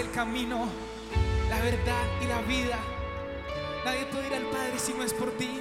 [0.00, 0.66] el camino,
[1.48, 2.78] la verdad y la vida.
[3.84, 5.60] Nadie puede ir al Padre si no es por ti.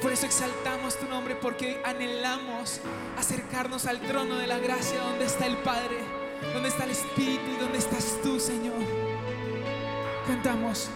[0.00, 2.80] Por eso exaltamos tu nombre, porque anhelamos
[3.16, 5.98] acercarnos al trono de la gracia donde está el Padre,
[6.52, 8.78] donde está el Espíritu y donde estás tú, Señor.
[10.26, 10.90] Cantamos.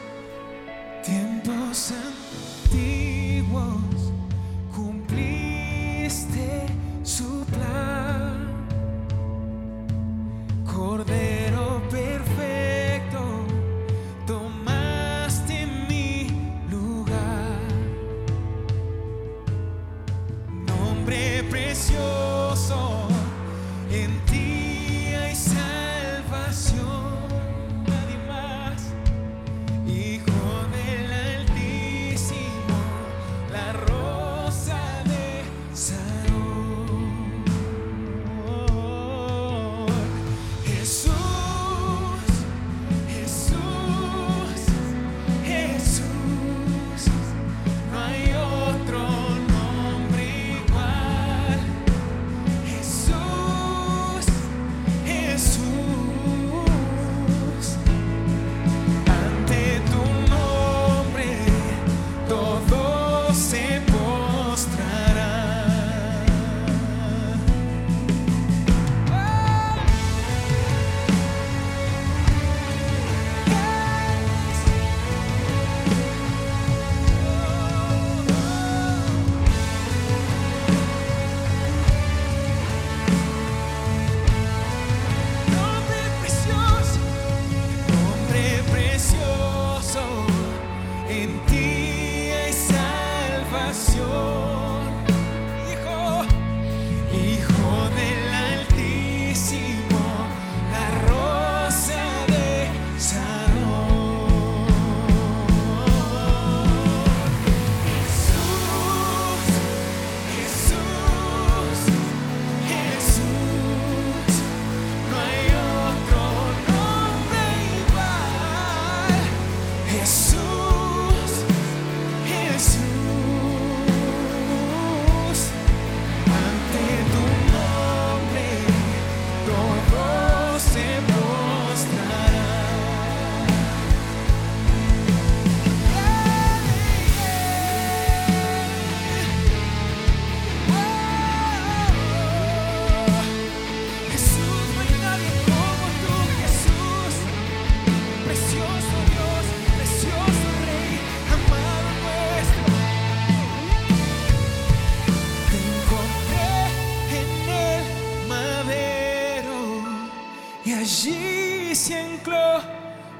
[160.86, 162.62] magicien clos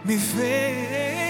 [0.05, 1.26] mes veilles.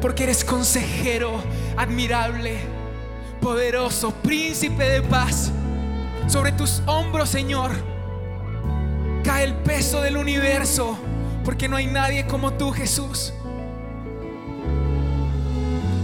[0.00, 1.42] Porque eres consejero
[1.76, 2.58] admirable,
[3.40, 5.50] poderoso, príncipe de paz.
[6.26, 7.70] Sobre tus hombros, Señor,
[9.22, 10.96] cae el peso del universo,
[11.44, 13.32] porque no hay nadie como tú, Jesús.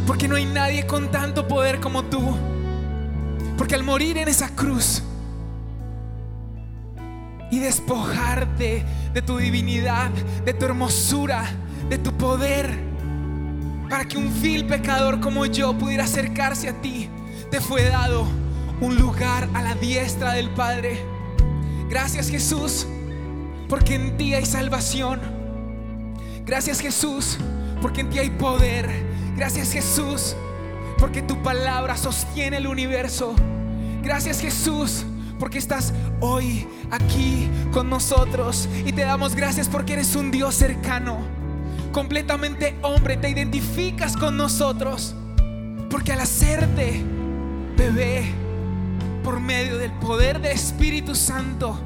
[0.07, 2.37] Porque no hay nadie con tanto poder como tú.
[3.57, 5.03] Porque al morir en esa cruz
[7.51, 10.11] y despojarte de tu divinidad,
[10.45, 11.45] de tu hermosura,
[11.89, 12.86] de tu poder,
[13.89, 17.09] para que un vil pecador como yo pudiera acercarse a ti,
[17.51, 18.27] te fue dado
[18.81, 20.99] un lugar a la diestra del Padre.
[21.89, 22.87] Gracias Jesús,
[23.69, 25.21] porque en ti hay salvación.
[26.45, 27.39] Gracias Jesús,
[27.81, 28.91] porque en ti hay poder.
[29.37, 30.35] Gracias Jesús,
[30.99, 33.35] porque tu palabra sostiene el universo.
[34.03, 35.05] Gracias Jesús,
[35.39, 38.69] porque estás hoy aquí con nosotros.
[38.85, 41.46] Y te damos gracias porque eres un Dios cercano
[41.93, 45.15] completamente hombre, te identificas con nosotros.
[45.91, 47.03] Porque al hacerte
[47.77, 48.25] bebé,
[49.23, 51.79] por medio del poder del Espíritu Santo,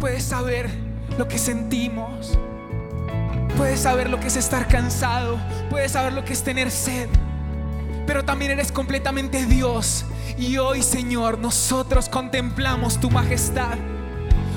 [0.00, 0.70] puedes saber
[1.16, 2.38] lo que sentimos.
[3.56, 5.38] Puedes saber lo que es estar cansado.
[5.70, 7.08] Puedes saber lo que es tener sed.
[8.06, 10.04] Pero también eres completamente Dios.
[10.38, 13.76] Y hoy, Señor, nosotros contemplamos tu majestad.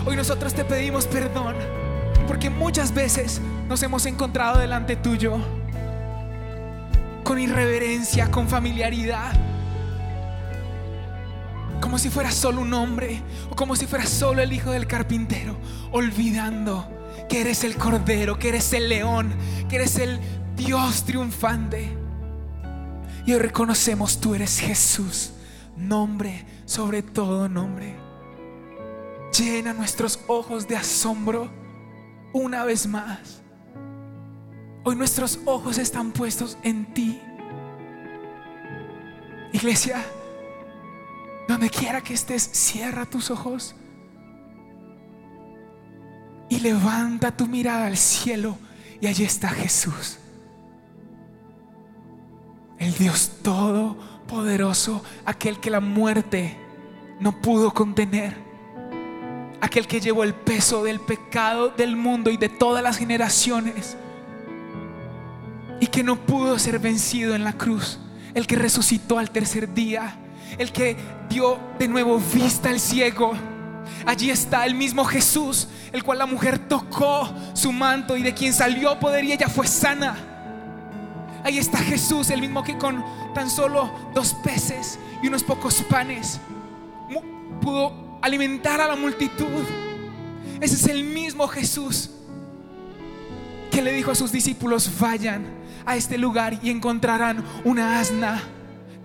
[0.05, 1.81] Hoy nosotros te pedimos perdón.
[2.31, 5.38] Porque muchas veces nos hemos encontrado delante tuyo
[7.25, 9.33] con irreverencia, con familiaridad.
[11.81, 15.57] Como si fuera solo un hombre o como si fuera solo el hijo del carpintero,
[15.92, 16.89] olvidando
[17.28, 19.33] que eres el cordero, que eres el león,
[19.68, 20.18] que eres el
[20.56, 21.89] Dios triunfante.
[23.25, 25.33] Y hoy reconocemos tú eres Jesús,
[25.75, 27.94] nombre sobre todo nombre.
[29.38, 31.60] Llena nuestros ojos de asombro
[32.33, 33.42] una vez más
[34.83, 37.22] Hoy nuestros ojos están puestos en ti.
[39.54, 40.04] Iglesia,
[41.48, 43.75] donde quiera que estés, cierra tus ojos
[46.50, 48.57] y levanta tu mirada al cielo
[49.00, 50.18] y allí está Jesús.
[52.80, 56.57] El Dios todopoderoso, aquel que la muerte
[57.19, 58.36] no pudo contener,
[59.61, 63.95] aquel que llevó el peso del pecado del mundo y de todas las generaciones
[65.79, 67.99] y que no pudo ser vencido en la cruz,
[68.33, 70.15] el que resucitó al tercer día,
[70.57, 70.97] el que
[71.29, 73.33] dio de nuevo vista al ciego.
[74.05, 78.53] Allí está el mismo Jesús, el cual la mujer tocó su manto y de quien
[78.53, 80.15] salió poder y ella fue sana.
[81.43, 83.03] Ahí está Jesús, el mismo que con
[83.33, 86.39] tan solo dos peces y unos pocos panes
[87.61, 89.63] pudo alimentar a la multitud.
[90.59, 92.12] Ese es el mismo Jesús
[93.71, 95.45] que le dijo a sus discípulos, vayan
[95.85, 98.44] a este lugar y encontrarán una asna.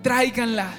[0.01, 0.69] Tráiganla.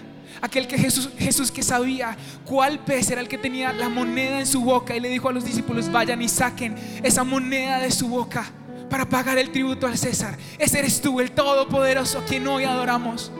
[0.40, 4.46] Aquel que Jesús, Jesús que sabía cuál pez era el que tenía la moneda en
[4.46, 8.06] su boca y le dijo a los discípulos, vayan y saquen esa moneda de su
[8.08, 8.46] boca
[8.88, 10.38] para pagar el tributo al César.
[10.58, 13.32] Ese eres tú, el Todopoderoso, quien hoy adoramos.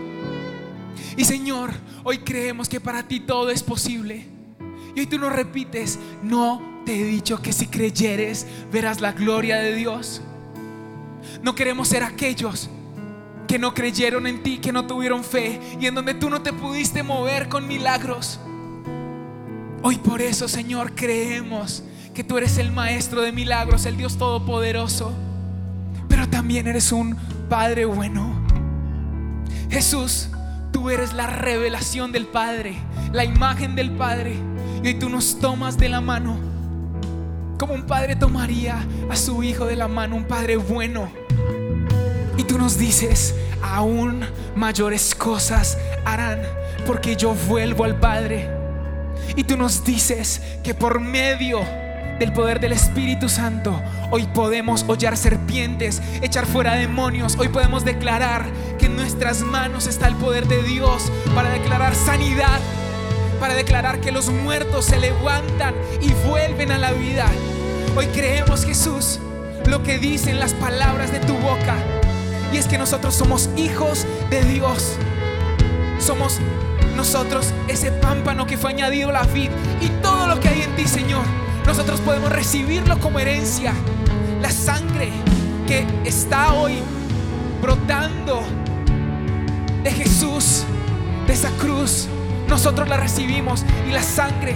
[1.17, 4.38] Y Señor, hoy creemos que para ti todo es posible.
[4.99, 9.59] Y hoy tú nos repites, no te he dicho que si creyeres verás la gloria
[9.59, 10.23] de Dios.
[11.41, 12.69] No queremos ser aquellos
[13.47, 16.53] que no creyeron en ti, que no tuvieron fe y en donde tú no te
[16.53, 18.41] pudiste mover con milagros.
[19.85, 25.13] Hoy por eso, Señor, creemos que tú eres el maestro de milagros, el Dios todopoderoso,
[26.09, 27.15] pero también eres un
[27.49, 28.35] Padre bueno.
[29.71, 30.29] Jesús,
[30.73, 32.75] tú eres la revelación del Padre,
[33.13, 34.37] la imagen del Padre,
[34.83, 36.37] y tú nos tomas de la mano,
[37.59, 41.11] como un padre tomaría a su hijo de la mano, un Padre bueno.
[42.37, 46.41] Y tú nos dices, aún mayores cosas harán
[46.87, 48.49] porque yo vuelvo al Padre.
[49.37, 51.61] Y tú nos dices que por medio
[52.19, 53.81] del poder del Espíritu Santo,
[54.11, 58.47] hoy podemos hollar serpientes, echar fuera demonios, hoy podemos declarar
[58.79, 62.61] que en nuestras manos está el poder de Dios para declarar sanidad,
[63.39, 67.27] para declarar que los muertos se levantan y vuelven a la vida.
[67.97, 69.19] Hoy creemos, Jesús,
[69.67, 71.77] lo que dicen las palabras de tu boca
[72.53, 74.97] y es que nosotros somos hijos de Dios.
[75.99, 76.39] Somos
[76.97, 80.77] nosotros ese pámpano que fue añadido a la vid y todo lo que hay en
[80.77, 81.25] ti, Señor.
[81.67, 83.73] Nosotros podemos recibirlo como herencia.
[84.41, 85.11] La sangre
[85.67, 86.79] que está hoy
[87.61, 88.43] brotando
[89.83, 90.65] de Jesús,
[91.27, 92.09] de esa cruz,
[92.49, 94.55] nosotros la recibimos y la sangre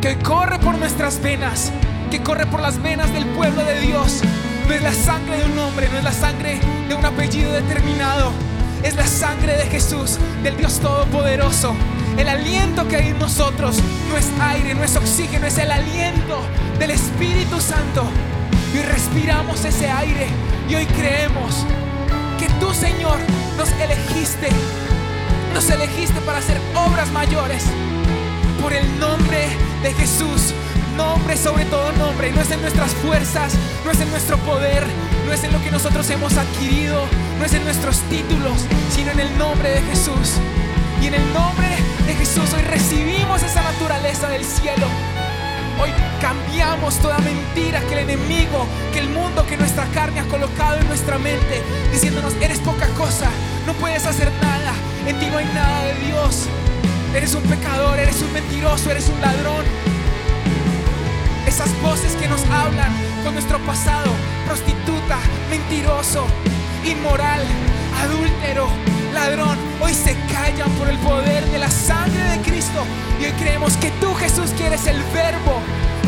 [0.00, 1.72] que corre por nuestras venas,
[2.10, 4.20] que corre por las venas del pueblo de Dios,
[4.66, 8.32] no es la sangre de un hombre, no es la sangre de un apellido determinado,
[8.82, 11.74] es la sangre de Jesús, del Dios Todopoderoso.
[12.16, 13.76] El aliento que hay en nosotros
[14.08, 16.40] no es aire, no es oxígeno, es el aliento
[16.78, 18.04] del Espíritu Santo.
[18.74, 20.28] Y respiramos ese aire
[20.68, 21.66] y hoy creemos
[22.38, 23.18] que tú, Señor,
[23.56, 24.48] nos elegiste.
[25.54, 27.64] Nos elegiste para hacer obras mayores.
[28.60, 29.48] Por el nombre
[29.82, 30.54] de Jesús.
[30.96, 32.30] Nombre sobre todo nombre.
[32.32, 33.54] No es en nuestras fuerzas,
[33.84, 34.86] no es en nuestro poder,
[35.26, 37.06] no es en lo que nosotros hemos adquirido,
[37.38, 40.34] no es en nuestros títulos, sino en el nombre de Jesús.
[41.02, 41.68] Y en el nombre
[42.06, 44.86] de Jesús hoy recibimos esa naturaleza del cielo.
[45.80, 45.90] Hoy
[46.20, 50.86] cambiamos toda mentira que el enemigo, que el mundo, que nuestra carne ha colocado en
[50.88, 53.30] nuestra mente, diciéndonos, eres poca cosa,
[53.66, 54.74] no puedes hacer nada,
[55.06, 56.46] en ti no hay nada de Dios.
[57.14, 59.64] Eres un pecador, eres un mentiroso, eres un ladrón.
[61.46, 62.92] Esas voces que nos hablan
[63.24, 64.10] con nuestro pasado,
[64.46, 65.18] prostituta,
[65.50, 66.24] mentiroso,
[66.84, 67.40] inmoral,
[68.02, 68.68] adúltero,
[69.12, 72.84] ladrón, hoy se callan por el poder de la sangre de Cristo.
[73.20, 75.60] Y hoy creemos que tú, Jesús, quieres el verbo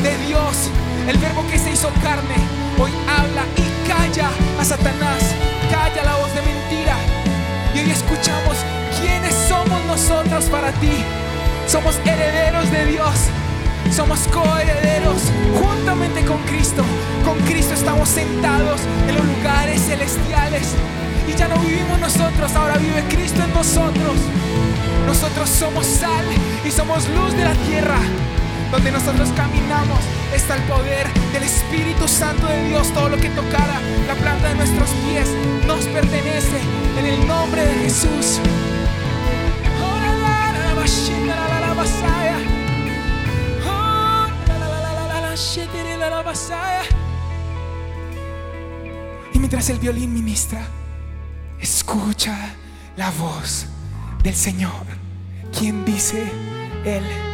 [0.03, 0.71] de Dios,
[1.09, 2.37] el verbo que se hizo carne.
[2.79, 4.31] Hoy habla y calla
[4.61, 5.23] a Satanás,
[5.71, 6.92] calla la voz de mentira.
[7.93, 8.57] Escuchamos
[8.99, 11.05] quiénes somos nosotros para ti.
[11.67, 13.15] Somos herederos de Dios.
[13.91, 15.23] Somos coherederos
[15.61, 16.83] juntamente con Cristo.
[17.23, 20.69] Con Cristo estamos sentados en los lugares celestiales.
[21.29, 24.17] Y ya no vivimos nosotros, ahora vive Cristo en nosotros.
[25.07, 26.25] Nosotros somos sal
[26.65, 27.99] y somos luz de la tierra.
[28.73, 29.99] Donde nosotros caminamos
[30.35, 32.91] está el poder del Espíritu Santo de Dios.
[32.95, 35.29] Todo lo que tocara la planta de nuestros pies
[35.67, 36.59] nos pertenece
[36.99, 38.41] en el nombre de Jesús.
[49.35, 50.67] Y mientras el violín ministra,
[51.61, 52.55] escucha
[52.97, 53.67] la voz
[54.23, 54.87] del Señor,
[55.53, 56.27] quien dice
[56.87, 57.32] Él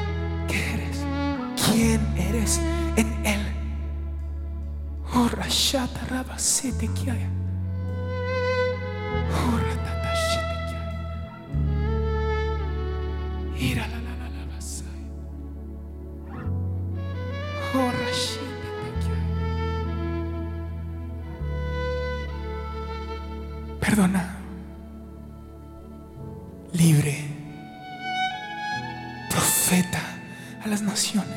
[1.72, 2.60] quién eres
[2.96, 3.40] en Él.
[5.14, 7.28] Oh, Rashata Rabasete Kiaya.
[9.32, 10.08] Oh, Ratata
[14.54, 14.88] basaya.
[17.74, 18.48] Oh, Rashete.
[23.80, 24.36] Perdona.
[26.72, 27.16] Libre.
[29.30, 30.02] Profeta
[30.62, 31.27] a las naciones.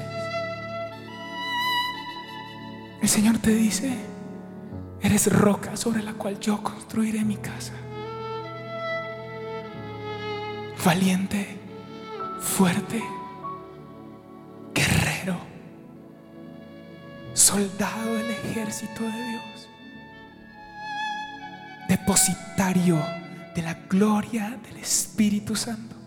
[3.42, 3.92] Te dice,
[5.02, 7.74] eres roca sobre la cual yo construiré mi casa.
[10.86, 11.58] Valiente,
[12.40, 13.02] fuerte,
[14.74, 15.38] guerrero,
[17.34, 19.70] soldado del ejército de Dios,
[21.88, 23.02] depositario
[23.56, 26.01] de la gloria del Espíritu Santo.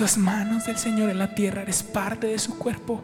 [0.00, 3.00] Las manos del Señor en la tierra, eres parte de su cuerpo.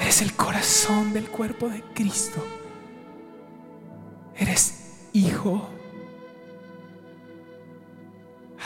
[0.00, 2.42] Eres el corazón del cuerpo de Cristo.
[4.36, 5.68] Eres hijo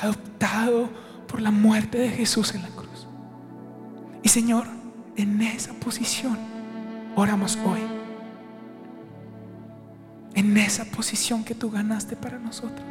[0.01, 0.89] adoptado
[1.27, 3.09] por la muerte de Jesús en la cruz.
[4.23, 4.67] Y Señor,
[5.17, 6.39] en esa posición
[7.17, 7.81] oramos hoy.
[10.35, 12.87] En esa posición que tú ganaste para nosotros.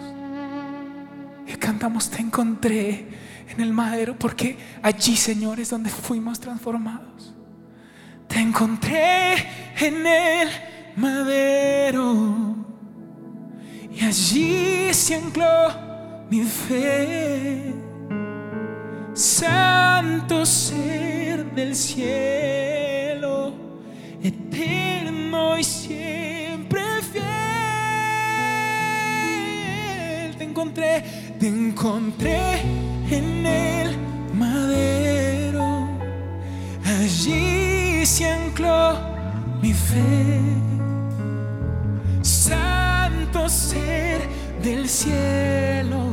[1.48, 7.34] Y cantamos, te encontré en el madero, porque allí, Señor, es donde fuimos transformados.
[8.28, 9.34] Te encontré
[9.80, 10.50] en el
[10.96, 12.56] madero
[13.92, 15.74] y allí se ancló
[16.30, 17.74] mi fe.
[19.14, 23.54] Santo ser del cielo,
[24.22, 27.26] eterno y siempre fiel.
[30.38, 31.04] Te encontré,
[31.40, 33.98] te encontré en el
[34.34, 35.88] madero.
[36.86, 39.00] Allí se ancló
[39.62, 40.40] mi fe.
[42.22, 44.22] Santo ser
[44.62, 46.06] del cielo,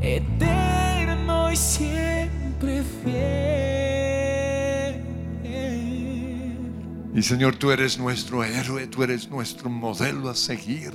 [0.00, 3.48] eterno y siempre fiel.
[7.14, 10.92] Y Señor, tú eres nuestro héroe, tú eres nuestro modelo a seguir.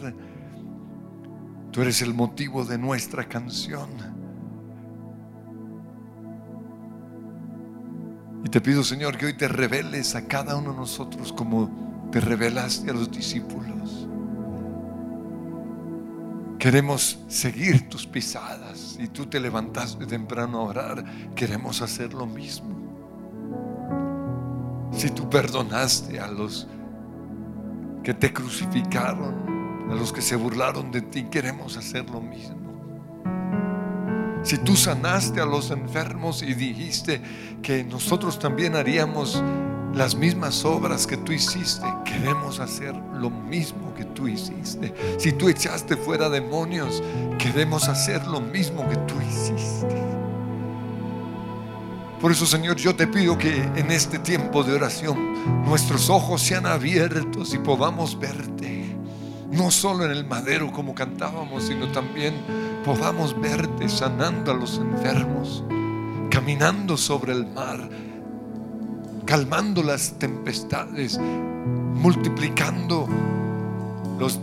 [1.71, 3.89] Tú eres el motivo de nuestra canción.
[8.43, 12.19] Y te pido, Señor, que hoy te reveles a cada uno de nosotros como te
[12.19, 14.07] revelaste a los discípulos.
[16.59, 18.97] Queremos seguir tus pisadas.
[18.97, 21.03] Y tú te levantaste temprano a orar.
[21.35, 22.83] Queremos hacer lo mismo.
[24.93, 26.67] Si tú perdonaste a los
[28.03, 32.62] que te crucificaron, a los que se burlaron de ti, queremos hacer lo mismo.
[34.43, 37.21] Si tú sanaste a los enfermos y dijiste
[37.61, 39.41] que nosotros también haríamos
[39.93, 44.93] las mismas obras que tú hiciste, queremos hacer lo mismo que tú hiciste.
[45.17, 47.01] Si tú echaste fuera demonios,
[47.37, 49.95] queremos hacer lo mismo que tú hiciste.
[52.19, 56.65] Por eso, Señor, yo te pido que en este tiempo de oración nuestros ojos sean
[56.65, 58.97] abiertos y podamos verte.
[59.51, 62.33] No solo en el madero como cantábamos, sino también
[62.83, 65.63] podamos verte sanando a los enfermos,
[66.29, 67.89] caminando sobre el mar,
[69.25, 73.07] calmando las tempestades, multiplicando
[74.19, 74.39] los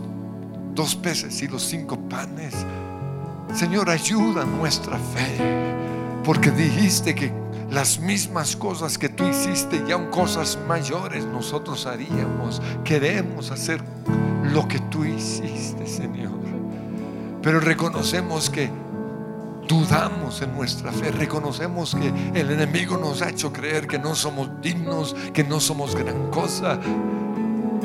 [0.73, 2.55] dos peces y los cinco panes.
[3.53, 5.75] Señor, ayuda nuestra fe,
[6.23, 7.31] porque dijiste que
[7.69, 12.61] las mismas cosas que tú hiciste y aún cosas mayores nosotros haríamos.
[12.83, 13.81] Queremos hacer
[14.51, 16.40] lo que tú hiciste, Señor.
[17.41, 18.69] Pero reconocemos que
[19.67, 24.49] dudamos en nuestra fe, reconocemos que el enemigo nos ha hecho creer que no somos
[24.61, 26.79] dignos, que no somos gran cosa,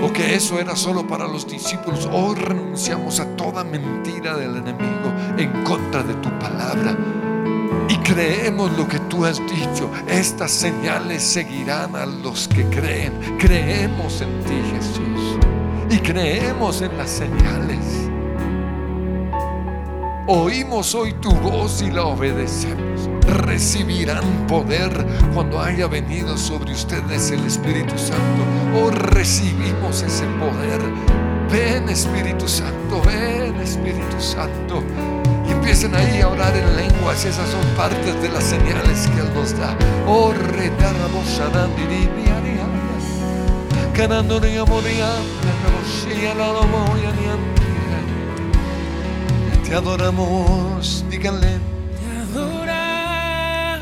[0.02, 2.08] o que eso era solo para los discípulos.
[2.12, 6.96] Hoy renunciamos a toda mentira del enemigo en contra de tu palabra
[7.88, 9.90] y creemos lo que tú has dicho.
[10.08, 13.12] Estas señales seguirán a los que creen.
[13.38, 15.38] Creemos en ti, Jesús.
[15.90, 18.15] Y creemos en las señales.
[20.28, 23.08] Oímos hoy tu voz y la obedecemos.
[23.44, 28.42] Recibirán poder cuando haya venido sobre ustedes el Espíritu Santo.
[28.74, 30.80] Oh, recibimos ese poder.
[31.50, 34.82] Ven Espíritu Santo, ven Espíritu Santo
[35.66, 37.24] empiecen ahí a orar en lenguas.
[37.24, 39.76] Esas son partes de las señales que Él nos da.
[40.06, 40.32] Oh,
[49.66, 51.58] te adoramos, díganle.
[51.98, 52.06] Te
[52.38, 53.78] adoramos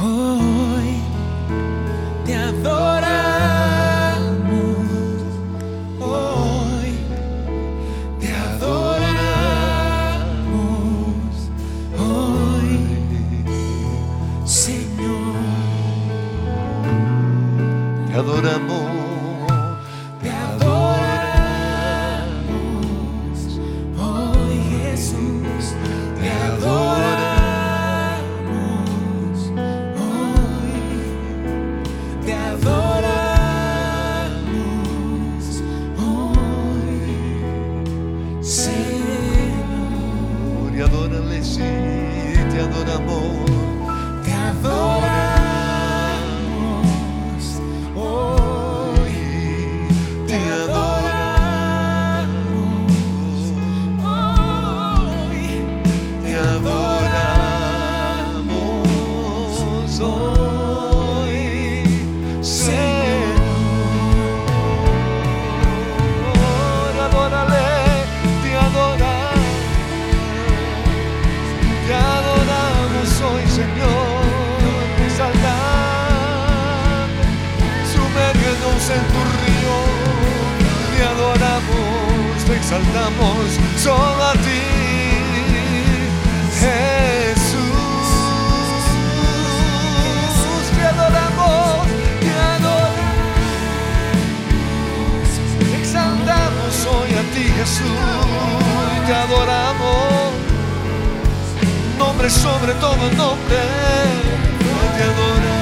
[0.00, 1.02] hoy.
[2.24, 3.25] Te adoramos.
[82.76, 84.62] Exaltamos solo a ti,
[86.60, 87.56] Jesús.
[90.76, 91.86] Te adoramos,
[92.20, 92.98] te adoramos,
[95.80, 97.86] exaltamos hoy a ti, Jesús.
[99.06, 100.32] Te adoramos,
[101.98, 103.58] nombre sobre todo nombre,
[104.96, 105.55] te adoramos.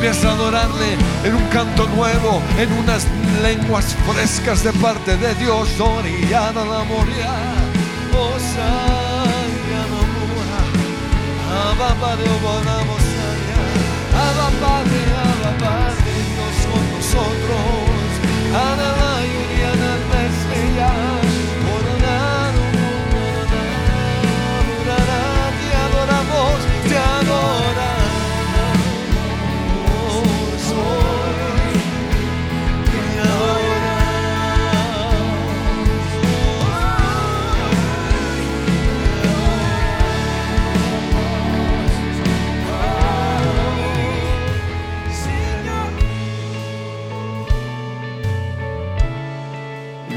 [0.00, 3.06] Empieza a adorarle en un canto nuevo, en unas
[3.42, 5.78] lenguas frescas de parte de Dios.
[5.78, 7.34] Oriana la moria,
[8.16, 10.62] oh Sayana mura,
[12.38, 13.02] obonamos
[14.16, 18.08] Abba Padre, Abba Padre, Dios con nosotros,
[18.54, 19.19] Ana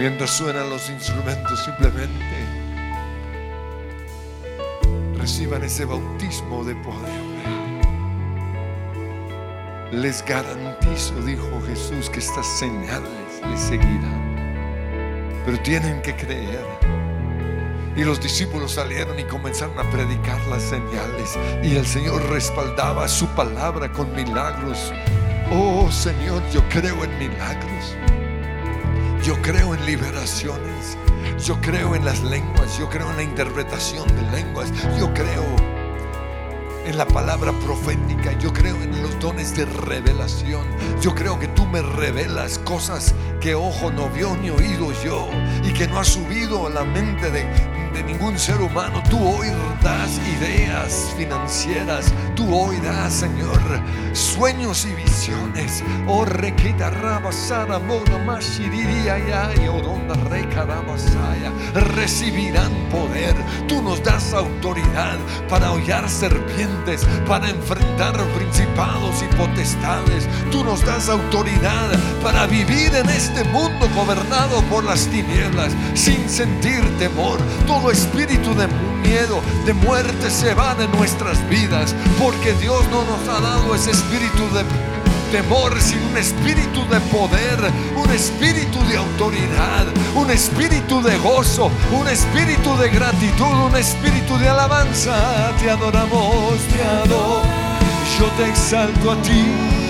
[0.04, 2.46] Mientras suenan los instrumentos, simplemente
[5.18, 7.24] reciban ese bautismo de poder.
[9.94, 15.42] Les garantizo, dijo Jesús, que estas señales les seguirán.
[15.46, 16.66] Pero tienen que creer.
[17.96, 21.39] Y los discípulos salieron y comenzaron a predicar las señales.
[21.63, 24.92] Y el Señor respaldaba su palabra con milagros.
[25.50, 27.96] Oh Señor, yo creo en milagros.
[29.23, 30.97] Yo creo en liberaciones.
[31.45, 32.77] Yo creo en las lenguas.
[32.77, 34.69] Yo creo en la interpretación de lenguas.
[34.99, 35.45] Yo creo
[36.86, 38.38] en la palabra profética.
[38.39, 40.67] Yo creo en los dones de revelación.
[40.99, 45.29] Yo creo que tú me revelas cosas que ojo no vio ni oído yo
[45.63, 47.45] y que no ha subido a la mente de,
[47.93, 49.01] de ningún ser humano.
[49.10, 49.47] Tú hoy
[49.82, 52.13] das ideas financieras.
[52.36, 53.60] Tú hoy das, Señor,
[54.13, 55.84] sueños y visiones.
[56.08, 59.73] Oh, requita rabasara mono mashiriria ya y.
[61.73, 63.36] Recibirán poder.
[63.67, 65.17] Tú nos das autoridad
[65.49, 70.27] para hollar serpientes, para enfrentar principados y potestades.
[70.51, 76.82] Tú nos das autoridad para vivir en este mundo gobernado por las tinieblas sin sentir
[76.97, 77.39] temor.
[77.91, 78.67] Espíritu de
[79.08, 83.91] miedo, de muerte se va de nuestras vidas, porque Dios no nos ha dado ese
[83.91, 84.63] espíritu de
[85.32, 87.60] temor, sino un espíritu de poder,
[87.96, 94.50] un espíritu de autoridad, un espíritu de gozo, un espíritu de gratitud, un espíritu de
[94.50, 95.52] alabanza.
[95.60, 97.41] Te adoramos, te adoro,
[98.19, 99.83] yo te exalto a ti.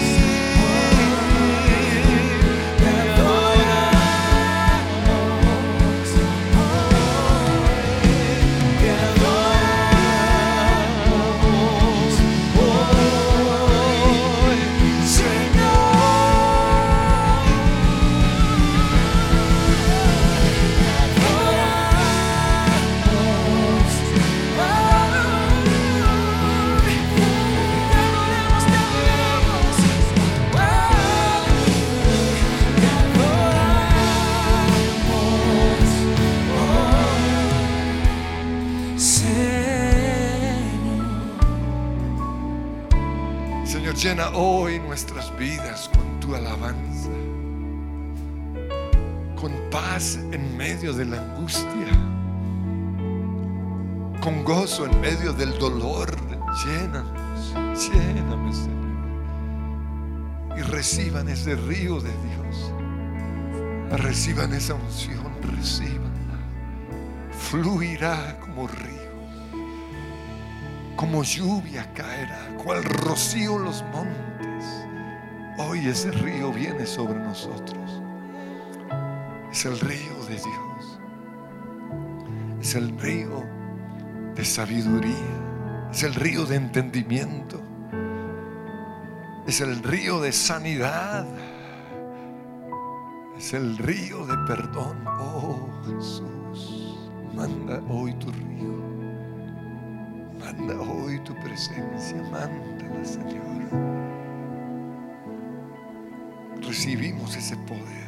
[44.14, 47.10] Llena hoy nuestras vidas con tu alabanza,
[49.36, 51.88] con paz en medio de la angustia,
[54.22, 56.16] con gozo en medio del dolor.
[56.64, 57.56] Llénanos,
[57.90, 58.84] lléname, Señor.
[60.60, 62.72] Y reciban ese río de Dios.
[64.00, 66.38] Reciban esa unción, recibanla.
[67.32, 69.03] Fluirá como río
[70.96, 74.66] como lluvia caerá, cual rocío los montes.
[75.58, 78.02] Hoy ese río viene sobre nosotros.
[79.52, 81.00] Es el río de Dios.
[82.60, 83.44] Es el río
[84.36, 85.90] de sabiduría.
[85.92, 87.62] Es el río de entendimiento.
[89.46, 91.28] Es el río de sanidad.
[93.38, 95.04] Es el río de perdón.
[95.06, 96.98] Oh Jesús,
[97.36, 98.83] manda hoy tu río.
[100.60, 103.44] Hoy tu presencia, mándala, Señor.
[106.62, 108.04] Recibimos ese poder.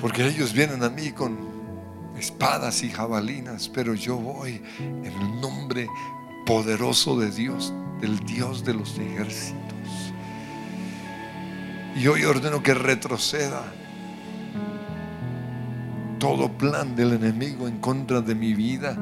[0.00, 1.38] Porque ellos vienen a mí con
[2.18, 5.88] espadas y jabalinas, pero yo voy en el nombre
[6.44, 10.12] poderoso de Dios, del Dios de los ejércitos.
[11.94, 13.62] Y hoy ordeno que retroceda
[16.22, 18.96] todo plan del enemigo en contra de mi vida,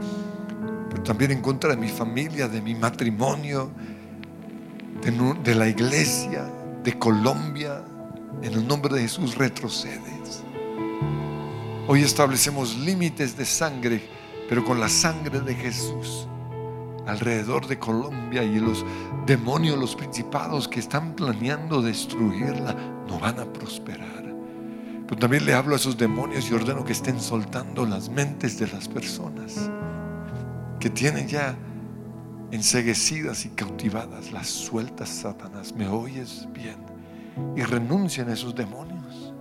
[0.89, 3.71] pero también en contra de mi familia, de mi matrimonio,
[5.45, 6.51] de, la iglesia,
[6.83, 7.85] de Colombia.
[8.41, 10.43] En el nombre de Jesús retrocedes.
[11.89, 14.01] Hoy establecemos límites de sangre,
[14.49, 16.27] pero con la sangre de Jesús
[17.07, 18.83] alrededor de Colombia y los
[19.27, 22.75] demonios, los principados que están planeando destruirla,
[23.07, 24.10] no van a prosperar.
[25.11, 28.69] Pero también le hablo a esos demonios y ordeno que estén soltando las mentes de
[28.69, 29.69] las personas
[30.79, 31.57] que tienen ya
[32.53, 35.75] enseguecidas y cautivadas las sueltas, Satanás.
[35.75, 36.77] ¿Me oyes bien?
[37.57, 39.35] Y renuncien a esos demonios,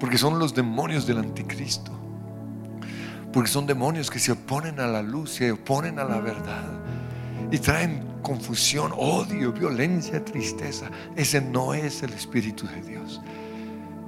[0.00, 1.92] porque son los demonios del anticristo.
[3.30, 6.64] Porque son demonios que se oponen a la luz, se oponen a la verdad
[7.50, 10.86] y traen confusión, odio, violencia, tristeza.
[11.14, 13.20] Ese no es el Espíritu de Dios.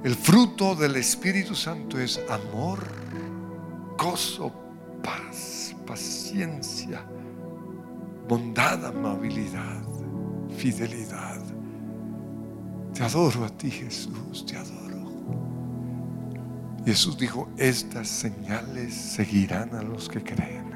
[0.03, 2.79] El fruto del Espíritu Santo es amor,
[3.97, 4.53] gozo,
[5.03, 7.03] paz, paciencia,
[8.27, 9.81] bondad, amabilidad,
[10.55, 11.41] fidelidad,
[12.93, 14.77] Te adoro a ti, Jesús, te adoro.
[16.85, 20.66] Jesús dijo, estas señales seguirán a los que creen.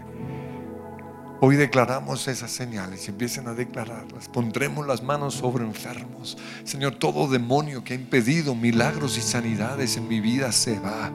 [1.43, 4.29] Hoy declaramos esas señales y empiecen a declararlas.
[4.29, 6.37] Pondremos las manos sobre enfermos.
[6.63, 11.11] Señor, todo demonio que ha impedido milagros y sanidades en mi vida se va.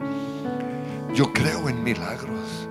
[1.15, 2.67] Yo creo en milagros.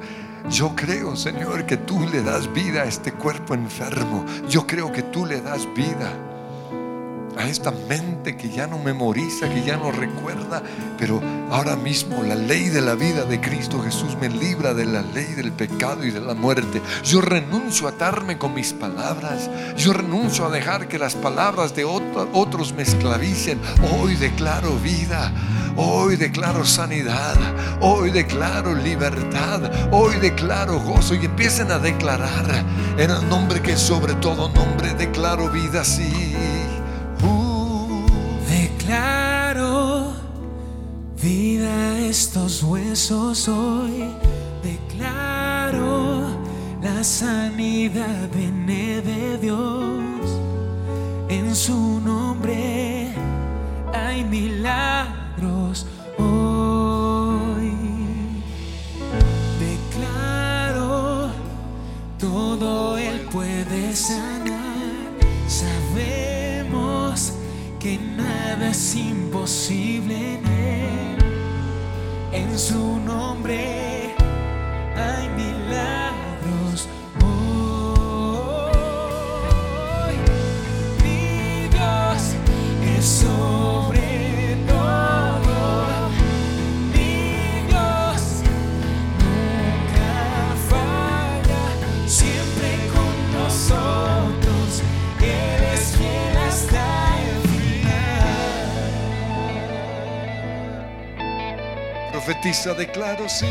[0.51, 4.27] Yo creo, Señor, que tú le das vida a este cuerpo enfermo.
[4.51, 6.13] Yo creo que tú le das vida
[7.37, 10.63] a esta mente que ya no memoriza, que ya no recuerda,
[10.99, 11.21] pero
[11.51, 15.35] ahora mismo la ley de la vida de Cristo Jesús me libra de la ley
[15.35, 16.81] del pecado y de la muerte.
[17.05, 21.85] Yo renuncio a atarme con mis palabras, yo renuncio a dejar que las palabras de
[21.85, 23.61] otros me esclavicen.
[23.93, 25.33] Hoy declaro vida,
[25.77, 27.37] hoy declaro sanidad,
[27.81, 29.61] hoy declaro libertad,
[29.93, 32.65] hoy declaro gozo y empiecen a declarar
[32.97, 36.56] en el nombre que sobre todo nombre declaro vida, sí.
[41.27, 44.05] Vida estos huesos hoy.
[44.63, 46.29] Declaro
[46.81, 50.25] la sanidad viene de Dios.
[51.29, 53.13] En su nombre
[53.93, 55.87] hay milagros
[102.67, 103.47] Profetiza, declaro, sí.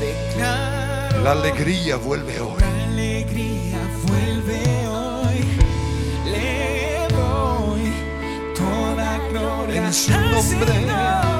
[0.00, 2.60] Declaro La alegría vuelve hoy.
[2.60, 5.44] la alegría vuelve hoy.
[6.24, 7.92] Le doy
[8.54, 11.35] toda gloria En su nombre.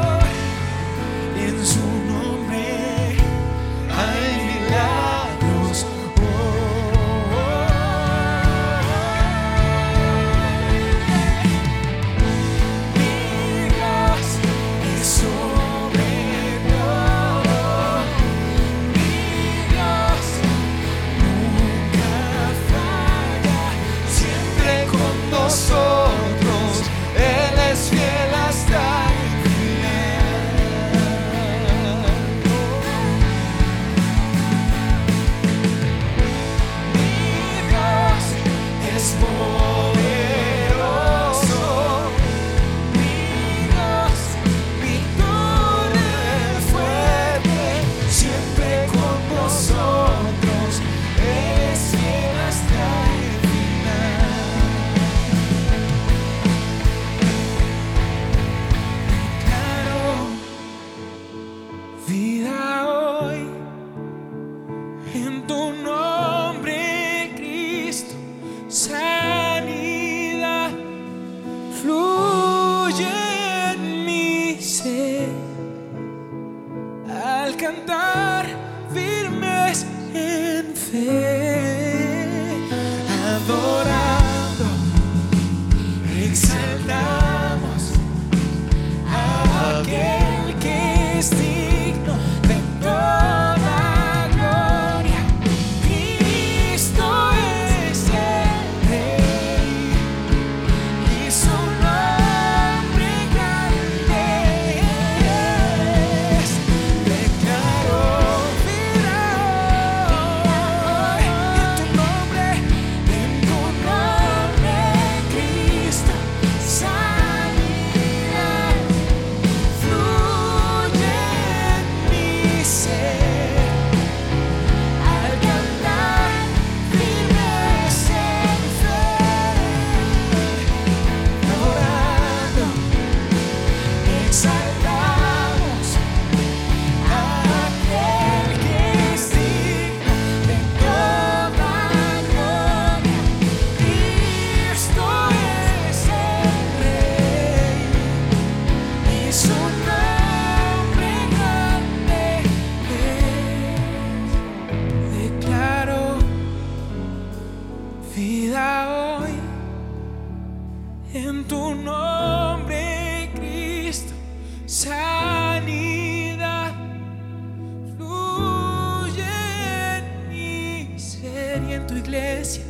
[171.99, 172.65] Iglesia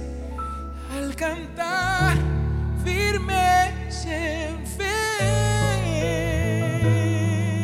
[0.97, 2.17] al cantar
[2.85, 4.85] firmes en fe.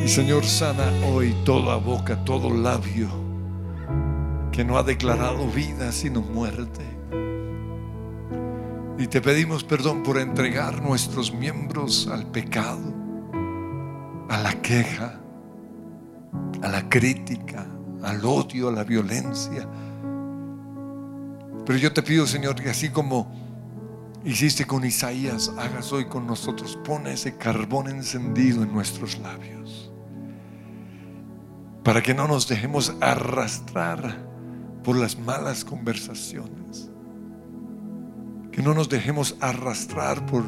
[0.05, 3.09] Y Señor, sana hoy toda boca, todo labio
[4.51, 6.85] que no ha declarado vida sino muerte.
[8.99, 12.93] Y te pedimos perdón por entregar nuestros miembros al pecado,
[14.29, 15.21] a la queja,
[16.63, 17.67] a la crítica,
[18.03, 19.67] al odio, a la violencia.
[21.65, 23.33] Pero yo te pido, Señor, que así como
[24.25, 26.79] hiciste con Isaías, hagas hoy con nosotros.
[26.85, 29.91] Pon ese carbón encendido en nuestros labios.
[31.85, 34.33] Para que no nos dejemos arrastrar
[34.83, 36.91] por las malas conversaciones.
[38.51, 40.45] Que no nos dejemos arrastrar por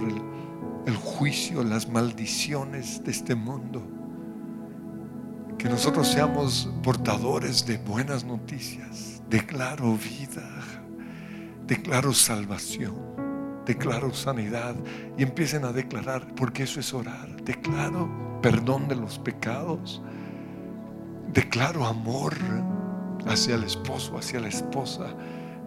[0.86, 3.82] el, juicio, las maldiciones de este mundo.
[5.58, 9.22] Que nosotros seamos portadores de buenas noticias.
[9.30, 10.73] Declaro vida.
[11.66, 12.94] Declaro salvación.
[13.64, 14.74] Declaro sanidad.
[15.16, 17.42] Y empiecen a declarar, porque eso es orar.
[17.42, 18.08] Declaro
[18.42, 20.02] perdón de los pecados.
[21.32, 22.34] Declaro amor
[23.26, 25.14] hacia el esposo, hacia la esposa.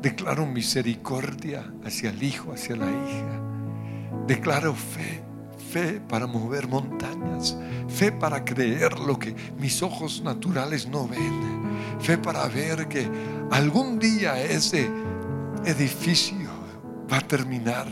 [0.01, 3.41] Declaro misericordia hacia el hijo, hacia la hija.
[4.27, 5.23] Declaro fe,
[5.71, 7.57] fe para mover montañas,
[7.88, 11.41] fe para creer lo que mis ojos naturales no ven,
[11.99, 13.10] fe para ver que
[13.51, 14.89] algún día ese
[15.65, 16.49] edificio
[17.11, 17.87] va a terminar.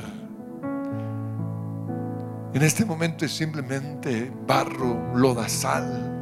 [2.54, 6.16] En este momento es simplemente barro, lodazal,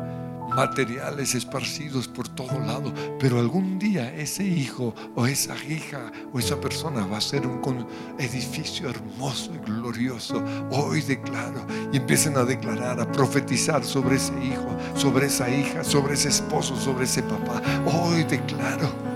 [0.55, 6.59] materiales esparcidos por todo lado, pero algún día ese hijo o esa hija o esa
[6.59, 10.43] persona va a ser un edificio hermoso y glorioso.
[10.71, 16.15] Hoy declaro y empiecen a declarar, a profetizar sobre ese hijo, sobre esa hija, sobre
[16.15, 17.61] ese esposo, sobre ese papá.
[17.85, 19.12] Hoy declaro.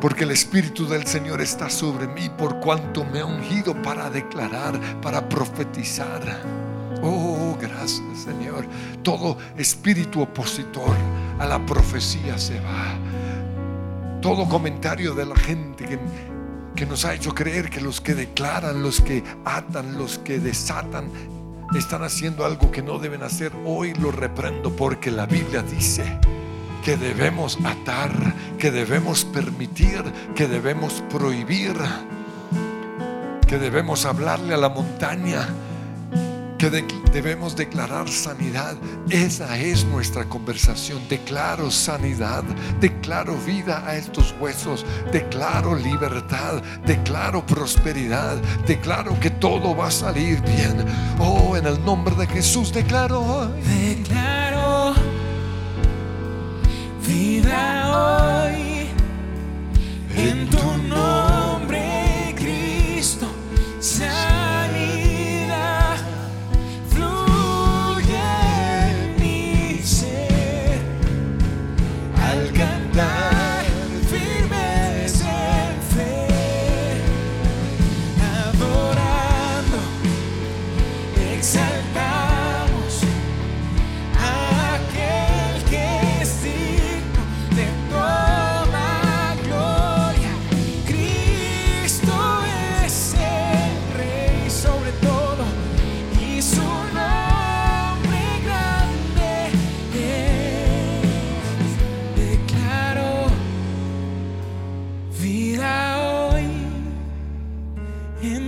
[0.00, 4.78] Porque el Espíritu del Señor está sobre mí por cuanto me ha ungido para declarar,
[5.00, 6.20] para profetizar.
[7.02, 8.66] Oh, gracias Señor.
[9.02, 10.96] Todo espíritu opositor
[11.38, 12.98] a la profecía se va.
[14.20, 15.98] Todo comentario de la gente que,
[16.74, 21.10] que nos ha hecho creer que los que declaran, los que atan, los que desatan,
[21.76, 23.52] están haciendo algo que no deben hacer.
[23.64, 26.18] Hoy lo reprendo porque la Biblia dice
[26.86, 28.12] que debemos atar,
[28.60, 30.04] que debemos permitir,
[30.36, 31.74] que debemos prohibir,
[33.48, 35.48] que debemos hablarle a la montaña
[36.58, 36.70] que
[37.12, 38.76] debemos declarar sanidad.
[39.10, 41.02] Esa es nuestra conversación.
[41.08, 42.44] Declaro sanidad,
[42.80, 50.40] declaro vida a estos huesos, declaro libertad, declaro prosperidad, declaro que todo va a salir
[50.42, 50.84] bien.
[51.18, 54.15] Oh, en el nombre de Jesús declaro Declaro
[57.16, 57.62] vida
[57.96, 58.88] hoy
[60.16, 60.75] en tu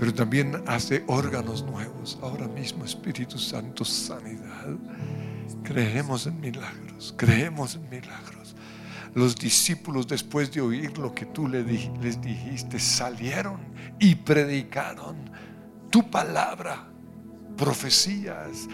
[0.00, 2.18] Pero también hace órganos nuevos.
[2.22, 4.78] Ahora mismo, Espíritu Santo, sanidad.
[5.62, 7.12] Creemos en milagros.
[7.18, 8.56] Creemos en milagros.
[9.14, 13.60] Los discípulos, después de oír lo que tú les dijiste, salieron
[13.98, 15.16] y predicaron
[15.90, 16.88] tu palabra
[17.58, 18.68] profecías,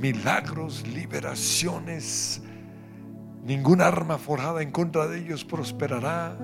[0.00, 2.40] milagros, liberaciones.
[3.44, 6.38] Ningún arma forjada en contra de ellos prosperará.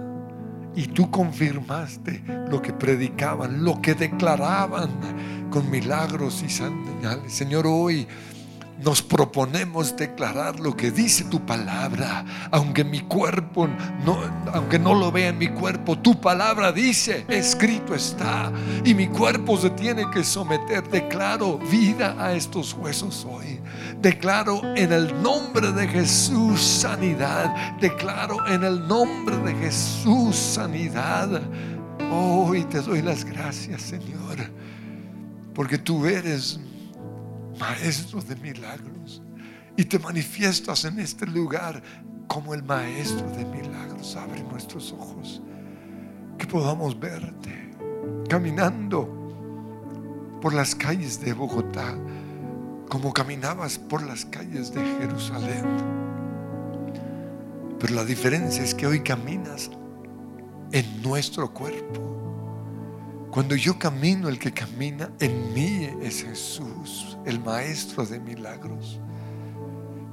[0.76, 4.90] Y tú confirmaste lo que predicaban, lo que declaraban
[5.50, 7.32] con milagros y señales.
[7.32, 8.06] Señor, hoy
[8.82, 13.68] nos proponemos declarar lo que dice tu palabra, aunque mi cuerpo
[14.04, 14.18] no,
[14.52, 18.52] aunque no lo vea en mi cuerpo, tu palabra dice, escrito está,
[18.84, 20.88] y mi cuerpo se tiene que someter.
[20.88, 23.60] Declaro vida a estos huesos hoy.
[24.00, 27.76] Declaro en el nombre de Jesús sanidad.
[27.80, 31.42] Declaro en el nombre de Jesús sanidad.
[32.10, 34.36] Hoy te doy las gracias, Señor,
[35.54, 36.60] porque tú eres
[37.58, 39.22] maestro de milagros.
[39.76, 41.82] Y te manifiestas en este lugar
[42.26, 44.16] como el maestro de milagros.
[44.16, 45.42] Abre nuestros ojos,
[46.38, 47.66] que podamos verte
[48.28, 49.16] caminando
[50.40, 51.96] por las calles de Bogotá,
[52.88, 55.64] como caminabas por las calles de Jerusalén.
[57.78, 59.70] Pero la diferencia es que hoy caminas
[60.72, 62.45] en nuestro cuerpo.
[63.30, 69.00] Cuando yo camino, el que camina en mí es Jesús, el Maestro de milagros.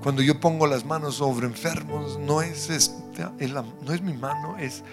[0.01, 3.31] Cuando yo pongo las manos sobre enfermos, no es, esta,
[3.85, 4.83] no es mi mano, es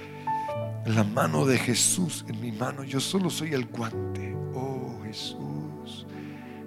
[0.87, 2.85] la mano de Jesús en mi mano.
[2.85, 4.37] Yo solo soy el guante.
[4.55, 6.07] Oh Jesús,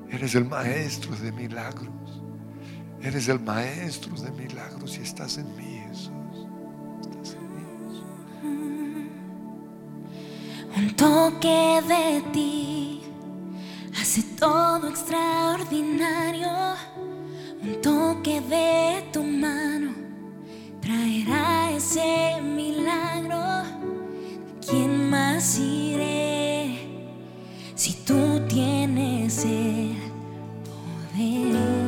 [0.09, 2.21] eres el Maestro de milagros.
[3.01, 5.72] Eres el Maestro de milagros y estás en mí,
[11.03, 13.01] toque de ti
[13.99, 16.49] hace todo extraordinario.
[17.61, 19.91] Un toque de tu mano
[20.81, 23.43] traerá ese milagro.
[24.65, 26.87] ¿Quién más iré
[27.75, 29.97] si tú tienes el
[30.63, 31.82] poder?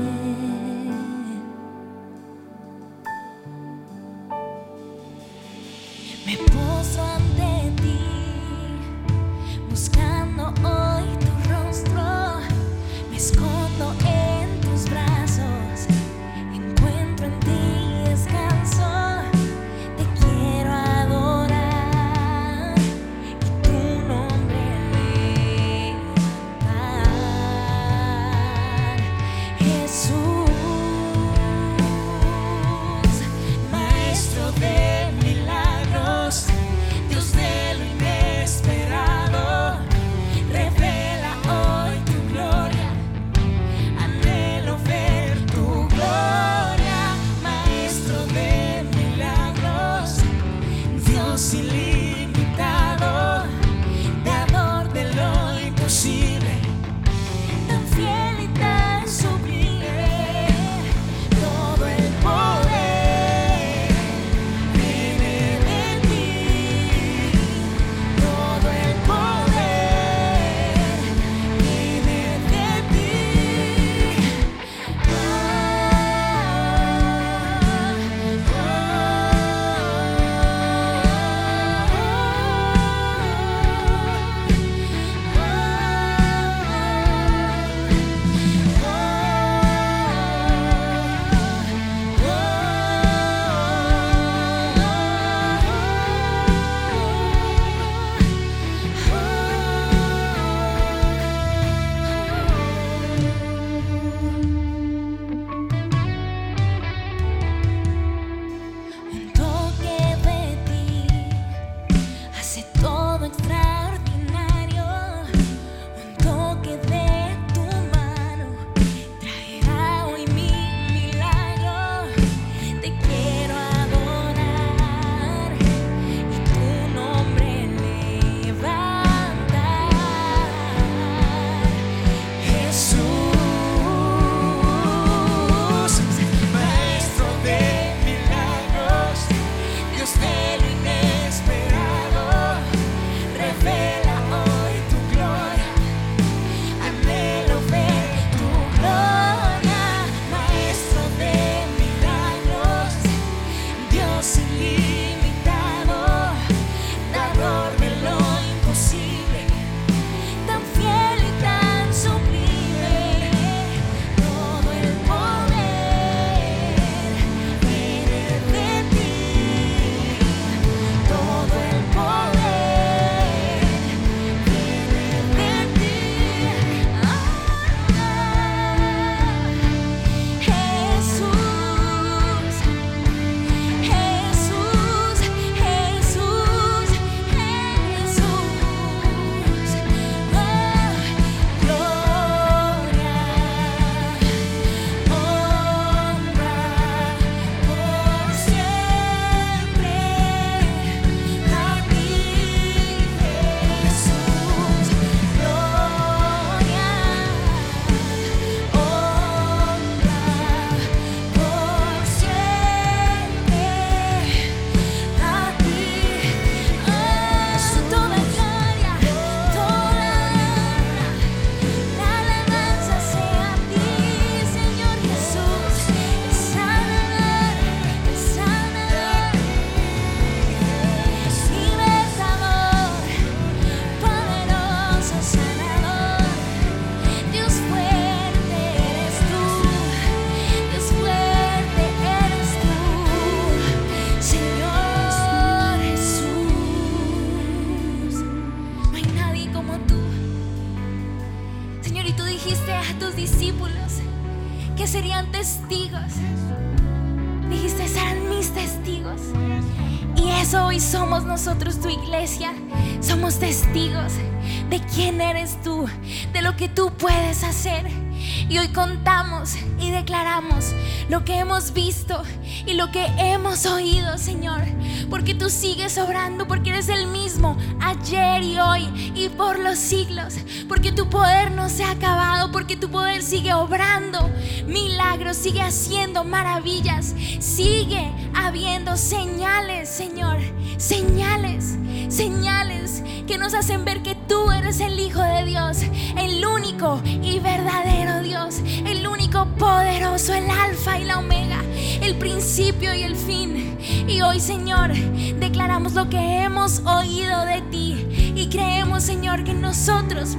[271.25, 272.21] Que hemos visto
[272.65, 274.61] y lo que hemos oído, Señor.
[275.09, 280.35] Porque tú sigues obrando, porque eres el mismo ayer y hoy y por los siglos.
[280.67, 284.29] Porque tu poder no se ha acabado, porque tu poder sigue obrando
[284.67, 290.37] milagros, sigue haciendo maravillas, sigue habiendo señales, Señor.
[290.77, 291.77] Señales,
[292.09, 295.77] señales que nos hacen ver que tú eres el Hijo de Dios,
[296.17, 298.94] el único y verdadero Dios, el
[299.29, 301.61] poderoso, el alfa y la omega,
[302.01, 303.77] el principio y el fin.
[304.07, 304.93] Y hoy, Señor,
[305.39, 310.37] declaramos lo que hemos oído de ti y creemos, Señor, que en nosotros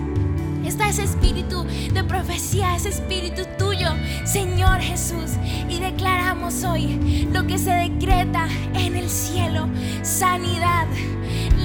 [0.65, 3.89] está ese espíritu de profecía, ese espíritu tuyo,
[4.25, 5.33] Señor Jesús.
[5.69, 9.69] Y declaramos hoy lo que se decreta en el cielo,
[10.03, 10.87] sanidad,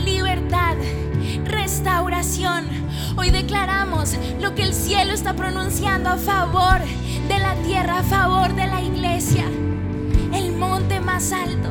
[0.03, 0.75] libertad,
[1.45, 2.65] restauración.
[3.15, 6.81] Hoy declaramos lo que el cielo está pronunciando a favor
[7.31, 9.45] de la tierra, a favor de la iglesia.
[10.33, 11.69] El monte más alto.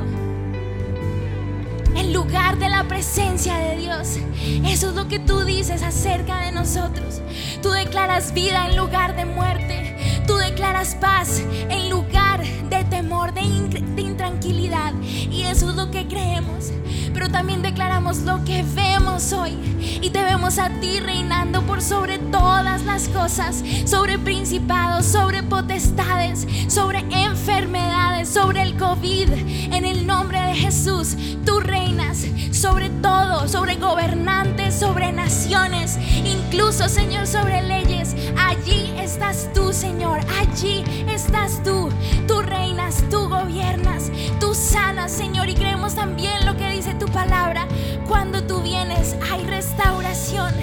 [1.95, 4.17] El lugar de la presencia de Dios.
[4.65, 7.21] Eso es lo que tú dices acerca de nosotros.
[7.63, 10.23] Tú declaras vida en lugar de muerte.
[10.27, 14.95] Tú declaras paz en lugar de temor, de, de intranquilidad.
[15.03, 16.71] Y eso es lo que creemos.
[17.13, 19.59] Pero también declaramos lo que vemos hoy.
[20.01, 23.65] Y te vemos a ti reinando por sobre todas las cosas.
[23.85, 29.29] Sobre principados, sobre potestades, sobre enfermedades, sobre el COVID.
[29.73, 32.27] En el nombre de Jesús, tú reinas
[32.61, 38.00] sobre todo, sobre gobernantes, sobre naciones, incluso, Señor, sobre leyes.
[38.49, 40.20] Allí estás tú, Señor.
[40.41, 41.91] Allí estás tú.
[42.26, 44.11] Tú reinas, tú gobiernas,
[44.41, 45.49] tú sanas, Señor.
[45.49, 47.68] Y creemos también lo que dice tu palabra.
[48.09, 50.55] Cuando tú vienes, hay restauración.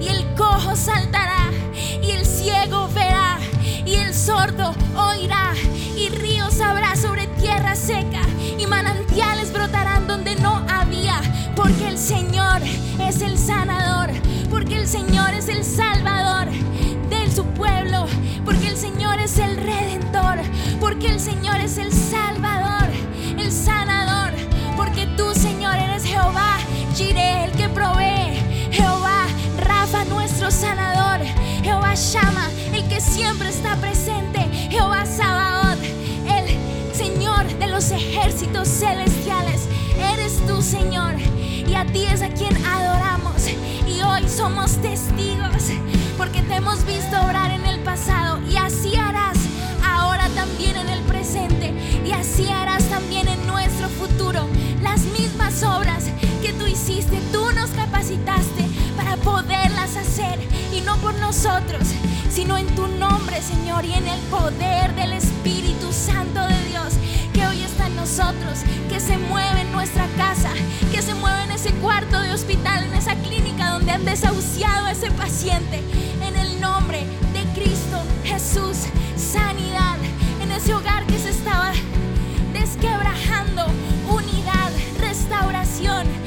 [0.00, 1.50] Y el cojo saltará.
[2.02, 3.38] Y el ciego verá.
[3.84, 5.52] Y el sordo oirá.
[5.96, 8.22] Y ríos habrá sobre tierra seca.
[8.58, 11.20] Y manantiales brotarán donde no había.
[11.54, 12.62] Porque el Señor
[12.98, 14.10] es el sanador.
[14.50, 16.48] Porque el Señor es el salvador
[21.78, 22.88] el salvador,
[23.38, 24.32] el sanador.
[24.76, 26.58] Porque tú, Señor, eres Jehová,
[26.94, 28.40] Jireh, el que provee.
[28.70, 29.26] Jehová,
[29.58, 31.20] Rafa, nuestro sanador.
[31.62, 34.40] Jehová Shama, el que siempre está presente.
[34.70, 39.62] Jehová Sabaoth, el Señor de los ejércitos celestiales.
[39.98, 41.14] Eres tú, Señor.
[41.66, 43.48] Y a ti es a quien adoramos.
[43.86, 45.70] Y hoy somos testigos.
[46.16, 48.40] Porque te hemos visto obrar en el pasado.
[48.48, 49.36] Y así harás
[49.84, 51.55] ahora también en el presente.
[52.06, 54.46] Y así harás también en nuestro futuro.
[54.80, 56.04] Las mismas obras
[56.40, 58.64] que tú hiciste, tú nos capacitaste
[58.96, 60.38] para poderlas hacer.
[60.72, 61.82] Y no por nosotros,
[62.30, 66.92] sino en tu nombre, Señor, y en el poder del Espíritu Santo de Dios
[67.32, 70.50] que hoy está en nosotros, que se mueve en nuestra casa,
[70.92, 74.92] que se mueve en ese cuarto de hospital, en esa clínica donde han desahuciado a
[74.92, 75.82] ese paciente.
[76.22, 77.00] En el nombre
[77.32, 78.86] de Cristo Jesús,
[79.16, 79.96] sanidad
[80.40, 81.72] en ese hogar que se estaba
[82.76, 83.66] desquebrajando,
[84.08, 84.70] unidad,
[85.00, 86.25] restauración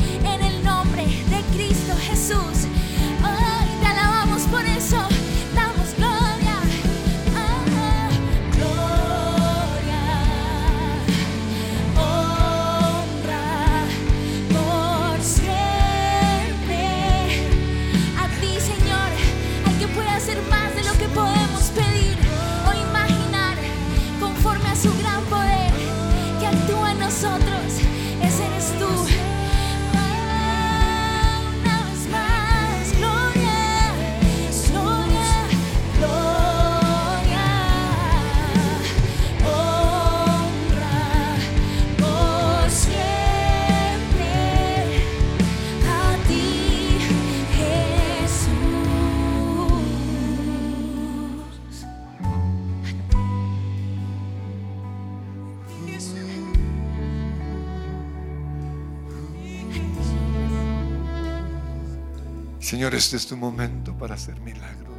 [62.69, 64.93] Señor, este es tu momento para hacer milagro.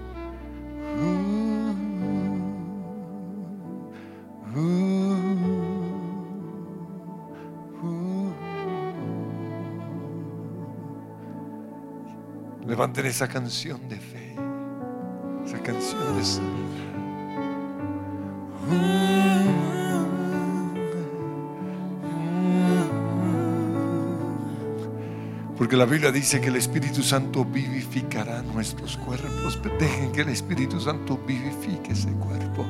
[12.67, 14.35] Levanten esa canción de fe,
[15.47, 16.25] esa canción de
[25.61, 29.61] Porque la Biblia dice que el Espíritu Santo vivificará nuestros cuerpos.
[29.79, 32.65] Dejen que el Espíritu Santo vivifique ese cuerpo.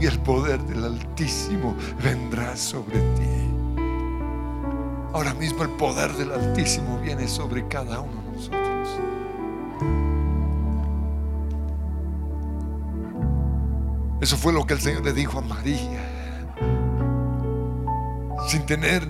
[0.00, 3.07] Y el poder del Altísimo vendrá sobre ti.
[5.18, 8.88] Ahora mismo el poder del Altísimo viene sobre cada uno de nosotros.
[14.20, 16.54] Eso fue lo que el Señor le dijo a María.
[18.46, 19.08] Sin tener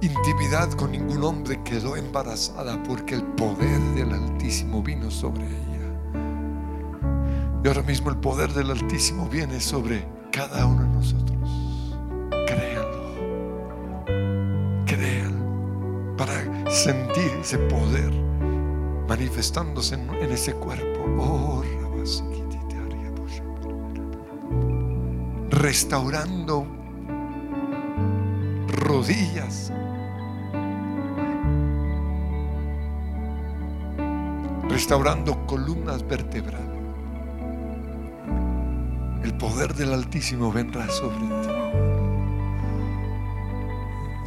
[0.00, 5.92] intimidad con ningún hombre quedó embarazada porque el poder del Altísimo vino sobre ella.
[7.62, 11.29] Y ahora mismo el poder del Altísimo viene sobre cada uno de nosotros.
[17.40, 18.12] Ese poder
[19.08, 21.00] manifestándose en, ese cuerpo.
[21.18, 21.62] Oh,
[25.50, 26.66] restaurando
[28.68, 29.70] rodillas,
[34.70, 36.66] restaurando columnas vertebrales.
[39.22, 41.59] El poder del Altísimo vendrá sobre ti.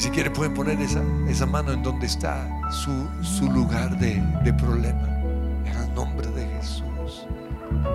[0.04, 5.08] Si quiere pueden poner esa, mano en donde está su, lugar de, de problema.
[5.64, 7.26] En el nombre de Jesús.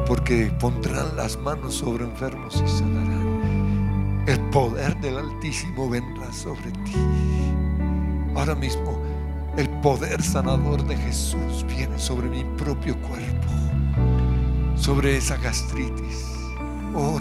[0.07, 4.25] Porque pondrán las manos sobre enfermos y sanarán.
[4.27, 6.95] El poder del Altísimo vendrá sobre ti.
[8.35, 9.03] Ahora mismo
[9.59, 13.49] el poder sanador de Jesús viene sobre mi propio cuerpo.
[14.77, 16.25] Sobre esa gastritis.
[16.95, 17.21] Oh,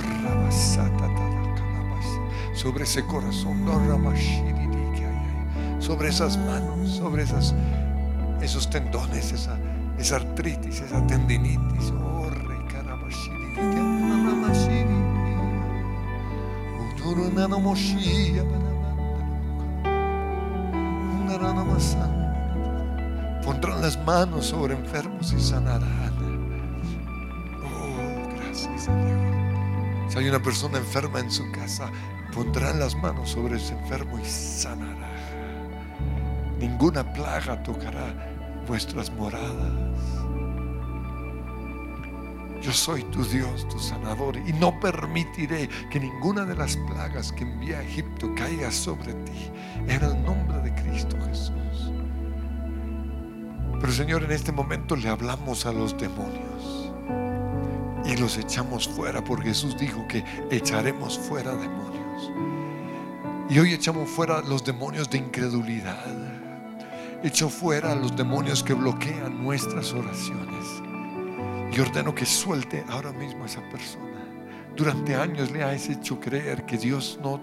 [2.53, 3.67] sobre ese corazón.
[3.67, 4.56] Oh,
[5.87, 7.55] sobre esas manos, sobre esas,
[8.41, 9.57] esos tendones, esa,
[9.97, 11.93] esa artritis, esa tendinitis.
[11.97, 12.29] Oh,
[23.45, 26.11] Pondrán las manos sobre enfermos y sanarán.
[27.63, 30.09] Oh, gracias Señor.
[30.09, 31.89] Si hay una persona enferma en su casa,
[32.33, 35.06] pondrán las manos sobre ese enfermo y sanará.
[36.59, 38.13] Ninguna plaga tocará
[38.67, 39.73] vuestras moradas.
[42.61, 47.43] Yo soy tu Dios, tu sanador, y no permitiré que ninguna de las plagas que
[47.43, 49.51] envié a Egipto caiga sobre ti.
[49.87, 51.91] En el nombre de Cristo Jesús.
[53.79, 56.91] Pero Señor, en este momento le hablamos a los demonios
[58.03, 62.31] y los echamos fuera, porque Jesús dijo que echaremos fuera demonios.
[63.49, 66.46] Y hoy echamos fuera los demonios de incredulidad
[67.23, 70.83] Echo fuera a los demonios que bloquean nuestras oraciones.
[71.75, 74.23] Y ordeno que suelte ahora mismo a esa persona.
[74.75, 77.41] Durante años le has hecho creer que Dios no,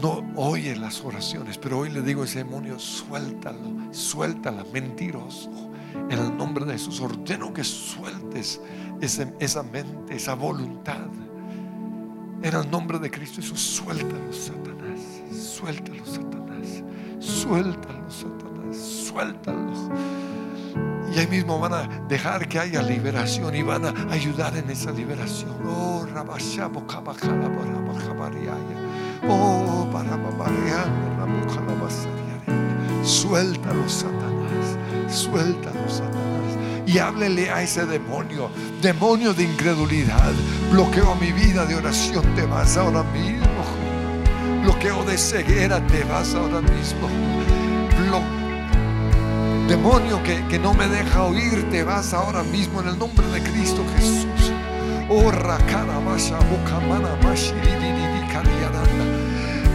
[0.00, 5.50] no oye las oraciones, pero hoy le digo a ese demonio, suéltalo, suéltala, mentiroso.
[6.08, 8.60] En el nombre de Jesús ordeno que sueltes
[9.02, 11.08] esa mente, esa voluntad.
[12.42, 16.39] En el nombre de Cristo Jesús, suéltalo, Satanás, suéltalo, Satanás.
[17.30, 19.60] Suéltalo, Satanás, suéltalo.
[21.14, 24.90] Y ahí mismo van a dejar que haya liberación y van a ayudar en esa
[24.92, 25.56] liberación.
[25.66, 26.06] Oh,
[29.28, 30.16] Oh, para
[33.02, 34.76] Suéltalo, Satanás.
[35.08, 36.56] Suéltalo, Satanás.
[36.86, 38.50] Y háblele a ese demonio,
[38.82, 40.32] demonio de incredulidad.
[40.70, 42.24] Bloqueo mi vida de oración.
[42.34, 43.49] Te vas ahora mismo
[44.62, 47.08] bloqueo de ceguera, te vas ahora mismo.
[49.68, 53.42] demonio que, que, no me deja oír, te vas ahora mismo en el nombre de
[53.42, 54.52] Cristo Jesús.
[55.08, 55.30] Oh,
[56.00, 57.16] masha, bukamana,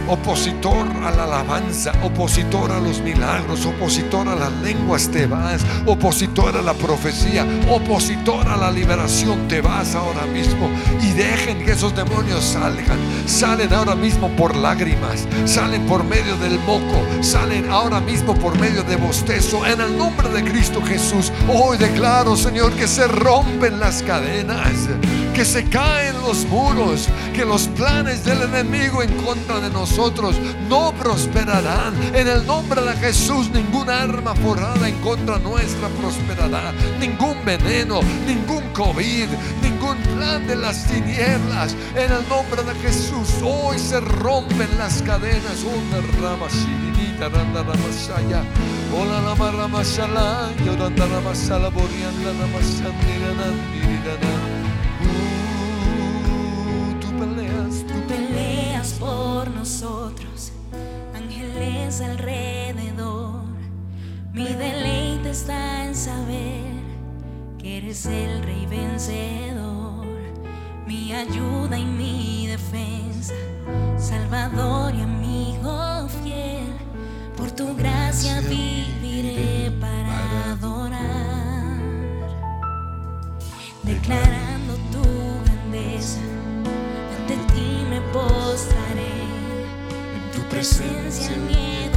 [0.08, 6.56] opositor a la alabanza, opositor a los milagros, opositor a las lenguas, te vas, opositor
[6.56, 10.70] a la profecía, opositor a la liberación, te vas ahora mismo
[11.02, 12.98] y dejen que esos demonios salgan.
[13.26, 18.82] Salen ahora mismo por lágrimas, salen por medio del moco, salen ahora mismo por medio
[18.82, 19.66] de bostezo.
[19.66, 24.88] En el nombre de Cristo Jesús, hoy declaro, Señor, que se rompen las cadenas
[25.36, 30.34] que se caen los muros, que los planes del enemigo en contra de nosotros
[30.66, 31.92] no prosperarán.
[32.14, 36.72] En el nombre de Jesús, ninguna arma forrada en contra nuestra prosperará.
[36.98, 39.28] Ningún veneno, ningún COVID,
[39.60, 41.76] ningún plan de las tinieblas.
[41.94, 45.64] En el nombre de Jesús, hoy se rompen las cadenas.
[45.64, 48.42] Una rama shirinita, randa ramasaya.
[48.90, 54.32] Hola la maramashala, yoranda ramasala, borianda ramasandiranandirirana.
[54.32, 54.35] Uh,
[59.76, 60.52] nosotros,
[61.14, 63.44] ángeles alrededor.
[64.32, 66.64] Mi deleite está en saber
[67.58, 70.06] que eres el rey vencedor,
[70.86, 73.34] mi ayuda y mi defensa,
[73.98, 76.72] salvador y amigo fiel.
[77.36, 81.82] Por tu gracia viviré para adorar,
[83.82, 85.02] declarando tu
[85.44, 86.20] grandeza.
[87.18, 88.85] Ante ti me postraré,
[90.56, 91.95] presencia el miedo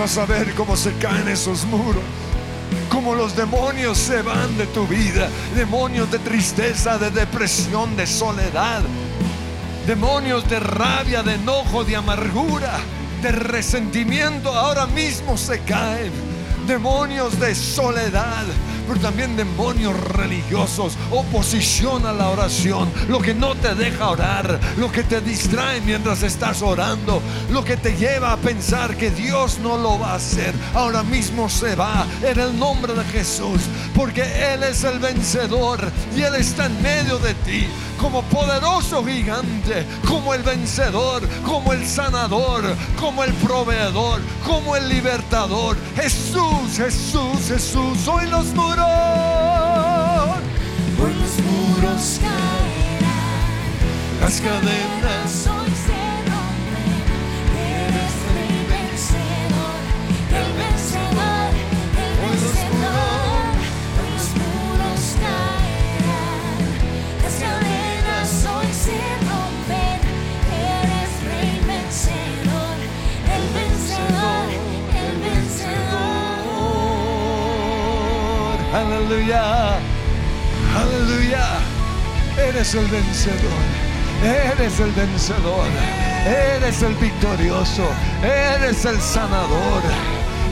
[0.00, 2.02] a ver cómo se caen esos muros.
[2.88, 5.28] Cómo los demonios se van de tu vida.
[5.54, 8.80] Demonios de tristeza, de depresión, de soledad.
[9.86, 12.78] Demonios de rabia, de enojo, de amargura,
[13.20, 14.50] de resentimiento.
[14.50, 16.12] Ahora mismo se caen.
[16.66, 18.46] Demonios de soledad.
[18.90, 24.90] Pero también demonios religiosos, oposición a la oración, lo que no te deja orar, lo
[24.90, 27.22] que te distrae mientras estás orando,
[27.52, 31.48] lo que te lleva a pensar que Dios no lo va a hacer, ahora mismo
[31.48, 33.60] se va en el nombre de Jesús,
[33.94, 34.22] porque
[34.52, 35.88] Él es el vencedor.
[36.16, 37.68] Y Él está en medio de ti
[38.00, 42.64] como poderoso gigante, como el vencedor, como el sanador,
[42.98, 45.76] como el proveedor, como el libertador.
[45.94, 48.86] Jesús, Jesús, Jesús, hoy los muros.
[50.98, 53.00] Hoy los muros caerán,
[54.20, 55.59] Las cadenas
[78.90, 79.78] Aleluya.
[80.76, 81.46] Aleluya.
[82.36, 83.62] Eres el vencedor.
[84.24, 85.68] Eres el vencedor.
[86.26, 87.88] Eres el victorioso.
[88.20, 89.82] Eres el sanador.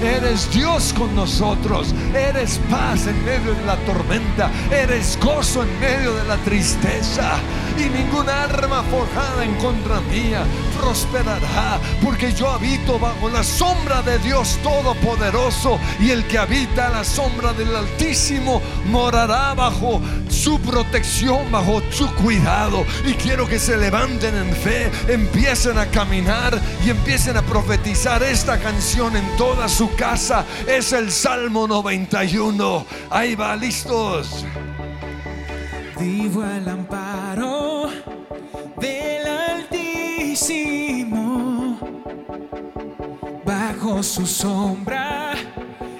[0.04, 1.92] Eres Dios con nosotros.
[2.14, 4.52] Eres paz en medio de la tormenta.
[4.70, 7.38] Eres gozo en medio de la tristeza.
[7.78, 10.44] Y ninguna arma forjada en contra mía
[10.80, 11.78] prosperará.
[12.02, 15.78] Porque yo habito bajo la sombra de Dios Todopoderoso.
[16.00, 22.12] Y el que habita a la sombra del Altísimo morará bajo su protección, bajo su
[22.14, 22.84] cuidado.
[23.06, 28.58] Y quiero que se levanten en fe, empiecen a caminar y empiecen a profetizar esta
[28.58, 30.44] canción en toda su casa.
[30.66, 32.86] Es el Salmo 91.
[33.10, 34.44] Ahí va, listos.
[35.98, 37.57] Vivo al amparo
[44.00, 45.32] Su sombra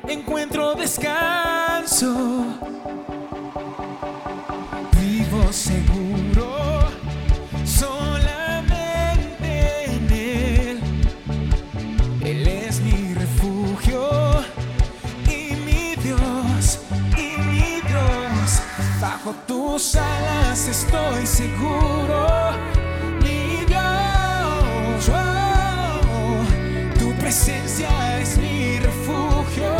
[0.07, 2.47] encuentro descanso.
[4.93, 6.89] Vivo seguro
[7.65, 8.75] solamente
[9.87, 10.81] en Él.
[12.23, 14.09] Él es mi refugio
[15.27, 16.79] y mi Dios,
[17.17, 18.63] y mi Dios.
[19.01, 22.48] Bajo tus alas estoy seguro,
[27.81, 29.73] es mi refugio,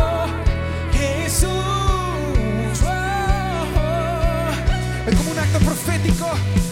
[0.93, 1.49] Jesús.
[5.05, 6.27] Hoy como un acto profético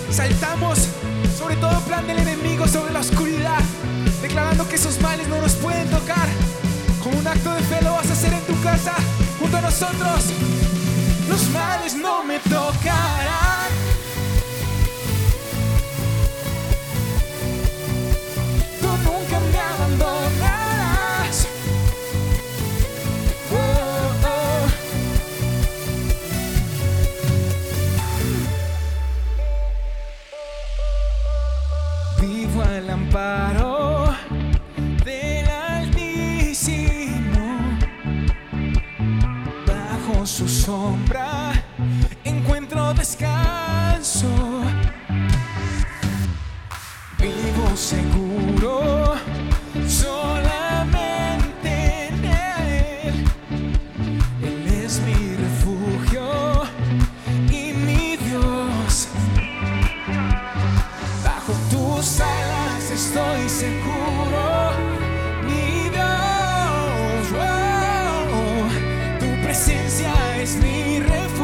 [0.10, 0.88] saltamos
[1.38, 3.60] sobre todo plan del enemigo, sobre la oscuridad,
[4.22, 6.28] declarando que esos males no nos pueden tocar.
[7.04, 8.94] Como un acto de fe lo vas a hacer en tu casa,
[9.40, 10.26] junto a nosotros.
[11.28, 13.87] Los males no me tocarán.
[33.18, 33.57] Al
[70.42, 71.37] es mi refugio,